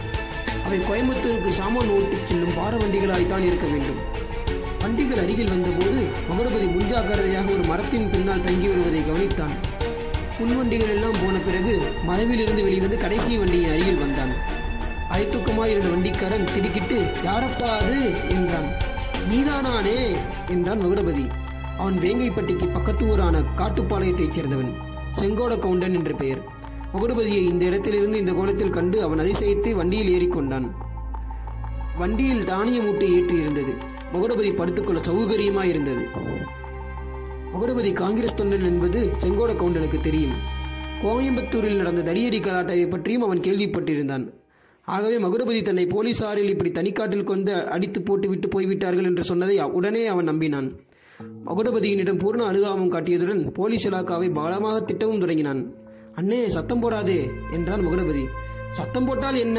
அவை 0.65 0.79
கோயம்புத்தூருக்கு 0.79 1.51
சாமான் 1.51 1.89
ஓட்டிச் 1.89 2.27
செல்லும் 2.27 2.55
பார 2.57 2.77
வண்டிகளாய்த்தான் 2.77 3.47
இருக்க 3.47 3.67
வேண்டும். 3.67 4.17
வண்டிகள் 4.81 5.19
அருகில் 5.19 5.49
வந்தபோது 5.49 6.07
மகுடபதி 6.31 6.67
முன்ஜாக்கிரதையாக 6.67 7.53
ஒரு 7.53 7.63
மரத்தின் 7.63 8.11
பின்னால் 8.11 8.41
தங்கி 8.41 8.67
வருவதை 8.67 9.01
கவனித்தான். 9.01 9.55
முன்வண்டிகள் 10.39 10.89
எல்லாம் 10.89 11.17
போன 11.25 11.39
பிறகு 11.39 11.83
மறைவிலிருந்து 12.09 12.63
வெளிவந்து 12.63 12.99
கடைசி 12.99 13.39
வண்டியின் 13.39 13.71
அருகில் 13.71 13.99
வந்தான். 13.99 14.33
அரைத்தூக்கமாய் 15.11 15.67
இருந்த 15.67 15.89
வண்டிக்காரன் 15.89 16.45
திடுக்கிட்டு 16.55 17.03
யாரப்பா 17.25 17.69
அது? 17.81 18.15
என்றான். 18.29 18.97
நீதானானே 19.27 20.17
என்றான் 20.49 20.81
மகுடபதி. 20.81 21.31
அவன் 21.79 21.99
வேங்கைப்பட்டிக்கு 21.99 22.73
பக்கத்து 22.73 23.07
ஊரான 23.07 23.41
காட்டுப்பாளையத்தைச் 23.41 24.37
சேர்ந்தவன் 24.37 24.71
செங்கோட 25.21 25.59
கவுண்டன் 25.59 25.95
என்று 25.95 26.15
பெயர். 26.15 26.43
மகுடபதியை 26.95 27.43
இந்த 27.53 27.65
இடத்திலிருந்து 27.65 28.19
இந்த 28.19 28.33
கோலத்தில் 28.33 28.71
கண்டு 28.71 29.03
அவன் 29.03 29.19
அதிசயித்து 29.19 29.75
வண்டியில் 29.75 30.13
ஏறிக்கொண்டான். 30.17 30.69
வண்டியில் 31.99 32.45
தானிய 32.45 32.83
மூட்டை 32.83 33.15
ஏற்றி 33.15 33.35
இருந்தது 33.35 33.75
மகுடபதி 34.13 34.57
படுத்துக்கொள்ள 34.57 35.01
சௌகரியமாய் 35.01 35.65
இருந்தது 35.65 36.07
மகுடபதி 37.55 37.93
காங்கிரஸ் 37.93 38.35
தொண்டன் 38.35 38.69
என்பது 38.71 39.13
செங்கோட 39.23 39.53
கவுண்டனுக்கு 39.53 40.01
தெரியும். 40.01 40.37
கோயம்புத்தூரில் 41.03 41.77
நடந்த 41.77 42.13
தடியடி 42.13 42.41
கலாட்டாவை 42.41 42.91
பற்றியும் 42.91 43.23
அவன் 43.23 43.41
கேள்விப்பட்டிருந்தான். 43.41 44.25
ஆகவே 44.89 45.17
மகுடபதி 45.19 45.63
தன்னை 45.63 45.87
போலீசாரில் 45.87 46.53
இப்படி 46.53 46.71
தனிக்காட்டில் 46.71 47.25
கொண்டு 47.25 47.69
அடித்து 47.69 48.03
போட்டு 48.03 48.29
விட்டு 48.29 48.49
போய்விட்டார்கள் 48.49 49.05
என்று 49.05 49.25
சொன்னதை 49.25 49.57
உடனே 49.79 50.07
அவன் 50.07 50.29
நம்பினான். 50.29 50.69
மகுடபதியினிடம் 51.47 52.21
பூர்ண 52.23 52.43
அனுதாபம் 52.47 52.93
காட்டியதுடன் 52.93 53.51
போலீஸ் 53.51 53.89
இலாக்காவை 53.89 54.29
பலமாக 54.35 54.79
திட்டவும் 54.81 55.21
தொடங்கினான். 55.21 55.61
அண்ணே 56.17 56.49
சத்தம் 56.49 56.83
போடாதே 56.83 57.19
என்றான் 57.53 57.87
மகுடபதி. 57.87 58.25
சத்தம் 58.71 59.05
போட்டால் 59.05 59.35
என்ன? 59.35 59.59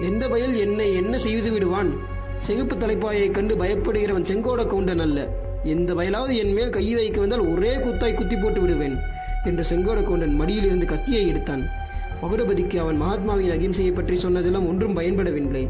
எந்த 0.00 0.28
பயல் 0.28 0.54
என்னை 0.56 0.94
என்ன 0.94 1.18
செய்து 1.18 1.52
விடுவான்? 1.52 1.90
செகுப்பு 2.38 2.74
தலைப்பாயை 2.76 3.30
கண்டு 3.30 3.54
பயப்படுகிறவன் 3.56 4.28
செங்கோட 4.30 4.62
கவுண்டன் 4.66 4.98
அல்ல. 4.98 5.20
எந்த 5.64 5.94
பயலாவது 5.94 6.34
என் 6.36 6.52
மேல் 6.52 6.70
கை 6.70 6.94
வைக்க 6.94 7.20
வந்தால் 7.20 7.46
ஒரே 7.46 7.72
குத்தாய் 7.76 8.14
குத்தி 8.14 8.36
போட்டு 8.36 8.60
விடுவேன் 8.60 8.96
என்று 9.44 9.64
செங்கோட 9.70 10.00
கவுண்டன் 10.02 10.34
மடியில் 10.34 10.64
இருந்து 10.64 10.86
கத்தியை 10.86 11.28
எடுத்தான். 11.28 11.64
மகுடபதிக்கு 12.22 12.76
அவன் 12.76 13.00
மகாத்மாவின் 13.02 13.54
அகிம்சையை 13.56 13.94
பற்றி 13.94 14.16
சொன்னதெல்லாம் 14.16 14.68
ஒன்றும் 14.68 14.96
பயன்படவில்லை. 14.98 15.64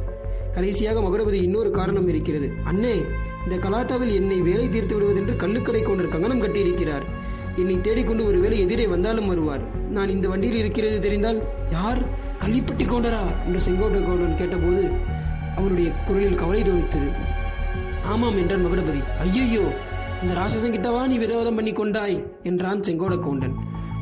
கடைசியாக 0.52 1.00
மகுடபதி 1.00 1.38
இன்னொரு 1.46 1.70
காரணம் 1.70 2.08
இருக்கிறது. 2.08 2.48
அண்ணே 2.70 2.94
இந்த 3.44 3.56
கலாட்டாவில் 3.64 4.12
என்னை 4.14 4.38
வேலை 4.40 4.68
தீர்த்து 4.68 4.94
விடுவதென்று 4.96 5.34
கல்லுக்கடை 5.42 5.82
கொண்டு 5.82 6.08
கங்கணம் 6.08 6.42
கட்டியிருக்கிறார். 6.42 7.04
என்னை 7.56 7.80
தேடிக்கொண்டு 7.80 8.24
ஒருவேளை 8.24 8.56
எதிரே 8.60 8.86
வந்தாலும் 8.86 9.26
வருவார். 9.26 9.62
நான் 9.90 10.08
இந்த 10.08 10.28
வண்டியில் 10.28 10.58
இருக்கிறது 10.58 11.00
தெரிந்தால் 11.00 11.38
யார்? 11.70 12.00
கள்ளிப்பட்டி 12.42 12.86
கொண்டரா 12.86 13.22
என்று 13.46 13.60
செங்கோட்டை 13.60 14.00
கவுண்டன் 14.02 14.38
கேட்டபோது 14.38 14.82
அவனுடைய 15.56 15.90
குரலில் 16.08 16.40
கவலை 16.42 16.62
தோணித்தது. 16.62 17.08
ஆமாம் 18.04 18.36
என்றான் 18.36 18.64
மகுடபதி. 18.66 19.00
ஐயையோ 19.20 19.64
இந்த 20.22 20.34
ராசசன் 20.40 20.74
கிட்டவா 20.74 21.06
நீ 21.06 21.18
விரோதம் 21.18 21.54
பண்ணி 21.54 21.72
கொண்டாய் 21.72 22.18
என்றான் 22.42 22.80
செங்கோட 22.80 23.14
கவுண்டன். 23.18 23.56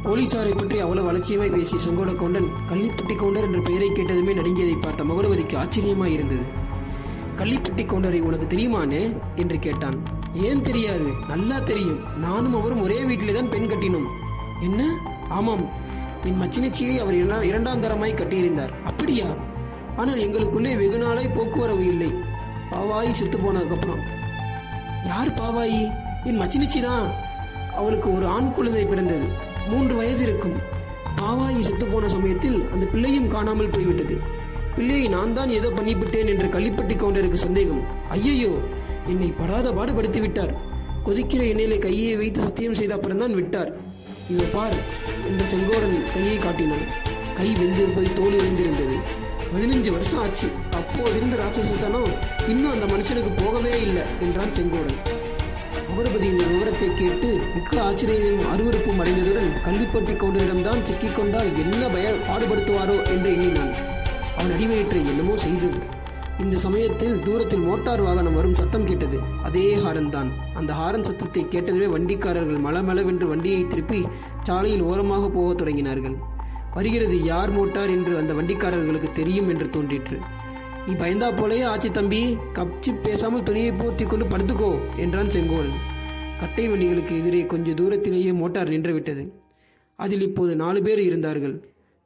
போலீசாரை 0.05 0.57
பற்றி 0.57 0.79
அவ்வளவு 0.79 1.13
அலட்சியமாய் 1.13 1.53
பேசிய 1.53 1.81
செங்கோட 1.87 2.15
கவுண்டன் 2.15 2.49
கள்ளிப்பட்டி 2.71 3.15
கவுண்டர் 3.17 3.45
என்ற 3.45 3.61
பெயரை 3.61 3.91
கேட்டதுமே 3.91 4.33
நடுங்கியதை 4.35 4.81
பார்த்த 4.81 5.05
மகுடபதிக்கு 5.05 5.57
ஆச்சரியமாய் 5.57 6.13
இருந்தது 6.13 6.63
கள்ளிப்பட்டி 7.37 7.85
கவுண்டரை 7.85 8.21
உனக்கு 8.21 8.47
தெரியுமானே 8.47 9.17
என்று 9.35 9.59
கேட்டான். 9.59 9.97
ஏன் 10.35 10.63
தெரியாது? 10.63 11.09
நல்லா 11.29 11.59
தெரியும். 11.59 12.19
நானும் 12.19 12.55
அவரும் 12.55 12.83
ஒரே 12.83 13.05
வீட்டிலே 13.05 13.33
தான் 13.33 13.49
பெண் 13.49 13.71
கட்டினோம். 13.71 14.07
என்ன? 14.63 14.83
ஆமாம். 15.29 15.65
என் 16.25 16.41
மச்சினச்சியை 16.43 16.97
அவர் 16.97 17.45
இரண்டாம் 17.45 17.83
தரமாய் 17.83 18.15
கட்டியிருந்தார். 18.15 18.85
அப்படியா? 18.85 19.27
ஆனால் 19.97 20.17
எங்களுக்குள்ளே 20.17 20.77
வெகு 20.77 20.99
நாளாய் 20.99 21.35
போக்குவரவு 21.35 21.87
இல்லை. 21.87 22.13
பாவாயி 22.71 23.13
செத்து 23.13 23.39
போனதுக்கப்புறம். 23.39 24.03
யார் 25.07 25.35
பாவாயி? 25.35 25.83
என் 26.25 26.41
மச்சினிச்சி 26.41 26.81
தான் 26.81 27.11
அவளுக்கு 27.75 28.13
ஒரு 28.13 28.27
ஆண் 28.27 28.53
குழந்தை 28.53 28.85
பிறந்தது. 28.85 29.53
மூன்று 29.71 29.95
வயது 29.99 30.23
இருக்கும் 30.27 30.57
பாவாயி 31.19 31.61
செத்து 31.67 31.87
போன 31.87 32.09
சமயத்தில் 32.15 32.59
அந்த 32.73 32.85
பிள்ளையும் 32.93 33.29
காணாமல் 33.35 33.73
போய்விட்டது. 33.75 34.17
பிள்ளையை 34.77 35.09
நான் 35.17 35.35
தான் 35.39 35.51
ஏதோ 35.59 35.69
பண்ணிவிட்டேன் 35.79 36.31
என்று 36.33 36.49
கள்ளிப்பட்டி 36.55 36.95
கவுண்டருக்கு 37.03 37.41
சந்தேகம். 37.45 37.83
ஐயையோ 38.17 38.53
என்னை 39.13 39.29
படாத 39.41 39.73
பாடுபடுத்தி 39.79 40.21
விட்டார். 40.25 40.55
கொதிக்கிற 41.07 41.43
எண்ணெயிலே 41.53 41.79
கையை 41.87 42.15
வைத்து 42.21 42.41
சத்தியம் 42.47 42.79
செய்த 42.81 42.95
அப்புறம்தான் 42.97 43.39
விட்டார். 43.41 43.71
இதை 44.33 44.47
பார் 44.55 44.77
என்று 45.29 45.47
செங்கோடன் 45.53 45.97
கையை 46.15 46.37
காட்டினான். 46.45 46.87
கை 47.39 47.49
வெந்து 47.61 47.85
போய் 47.97 48.17
தோல் 48.19 48.39
இருந்திருந்தது 48.41 48.97
பதினஞ்சு 49.53 49.91
வருஷம் 49.97 50.23
ஆச்சு. 50.23 50.49
அப்போது 50.79 51.17
இருந்த 51.19 51.37
ராட்சசனம் 51.43 52.13
இன்னும் 52.53 52.73
அந்த 52.77 52.87
மனுஷனுக்கு 52.95 53.33
போகவே 53.43 53.75
இல்லை 53.87 54.05
என்றான் 54.27 54.57
செங்கோடன். 54.59 54.99
அமரபதியின் 55.95 56.41
விவரத்தை 56.53 56.87
கேட்டு 57.01 57.29
மிக்க 57.57 57.73
ஆச்சரியமும் 57.89 58.49
அருவருப்பும் 58.53 59.01
அடைந்ததுடன் 59.03 59.51
கள்ளிப்பட்டி 59.67 60.15
கவுண்டரிடம்தான் 60.21 60.81
சிக்கிக்கொண்டால் 60.89 61.51
என்ன 61.63 61.83
பய 61.93 62.07
பாடுபடுத்துவாரோ 62.29 62.97
என்று 63.13 63.29
எண்ணினான். 63.35 63.71
அவன் 64.39 64.53
அடிவயிற்றை 64.57 65.03
என்னமோ 65.13 65.35
செய்தது 65.45 65.79
இந்த 66.45 66.57
சமயத்தில் 66.65 67.15
தூரத்தில் 67.27 67.65
மோட்டார் 67.69 68.03
வாகனம் 68.07 68.39
வரும் 68.39 68.59
சத்தம் 68.61 68.89
கேட்டது. 68.91 69.19
அதே 69.49 69.67
ஹாரன் 69.85 70.13
தான் 70.17 70.31
அந்த 70.61 70.71
ஹாரன் 70.81 71.07
சத்தத்தை 71.09 71.45
கேட்டதுமே 71.55 71.89
வண்டிக்காரர்கள் 71.95 72.65
மளமளவென்று 72.67 73.29
வண்டியை 73.33 73.63
திருப்பி 73.75 74.01
சாலையில் 74.49 74.87
ஓரமாக 74.91 75.29
போகத் 75.37 75.61
தொடங்கினார்கள். 75.63 76.17
வருகிறது 76.79 77.19
யார் 77.33 77.53
மோட்டார் 77.59 77.95
என்று 77.99 78.15
அந்த 78.23 78.35
வண்டிக்காரர்களுக்கு 78.41 79.11
தெரியும் 79.21 79.53
என்று 79.55 79.69
தோன்றிற்று. 79.77 80.19
நீ 80.87 80.93
பயந்தா 80.93 81.29
போலயே 81.37 81.65
ஆச்சு 81.65 81.91
தம்பி. 81.91 82.37
கப்சி 82.55 82.91
பேசாமல் 83.03 83.43
துணியை 83.43 83.71
போர்த்தி 83.71 84.05
கொண்டு 84.07 84.27
படுத்துக்கோ 84.33 84.71
என்றான் 84.97 85.31
செங்கோல். 85.31 85.71
கட்டை 86.41 86.69
வண்டிகளுக்கு 86.69 87.19
எதிரே 87.21 87.47
கொஞ்ச 87.47 87.73
தூரத்திலேயே 87.73 88.33
மோட்டார் 88.33 88.69
நின்றுவிட்டது. 88.69 89.29
அதில் 89.97 90.21
இப்போது 90.21 90.57
நாலு 90.57 90.83
பேர் 90.83 90.99
இருந்தார்கள். 90.99 91.55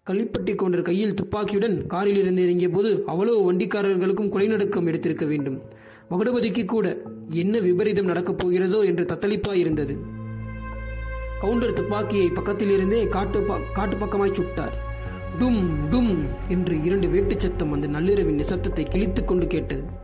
கள்ளிப்பட்டி 0.07 0.55
கொண்ட 0.55 0.83
கையில் 0.83 1.15
துப்பாக்கியுடன் 1.15 1.87
காரில் 1.87 2.17
இருந்து 2.17 2.43
இறங்கிய 2.43 2.69
போது 2.69 3.05
அவ்வளவு 3.07 3.53
வண்டிக்காரர்களுக்கும் 3.53 4.33
கொலைநடுக்கம் 4.35 4.87
எடுத்திருக்க 4.87 5.27
வேண்டும். 5.27 5.59
மகுடபதிக்கு 6.11 6.65
கூட 6.65 6.97
என்ன 7.31 7.59
விபரீதம் 7.59 8.05
நடக்கப் 8.05 8.39
போகிறதோ 8.39 8.85
என்று 8.85 9.05
தத்தளிப்பாய் 9.05 9.63
இருந்தது. 9.65 9.97
கவுண்டர் 11.41 11.73
துப்பாக்கியை 11.73 12.29
பக்கத்திலிருந்தே 12.29 13.09
காட்டு 13.09 13.41
காட்டு 13.75 13.97
பக்கமாய் 13.97 14.39
சுட்டார். 14.39 14.77
டும் 15.39 15.91
டும் 15.91 16.27
என்று 16.49 16.85
இரண்டு 16.85 17.09
வேட்டுச்சத்தம் 17.09 17.73
அந்த 17.73 17.87
நள்ளிரவின் 17.87 18.39
நிசப்தத்தை 18.39 18.89
கிழித்துக் 18.89 19.29
கொண்டு 19.29 19.47
கேட்டது. 19.47 19.98